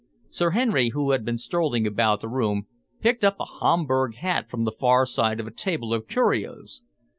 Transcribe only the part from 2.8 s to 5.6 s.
picked up a Homburg hat from the far side of a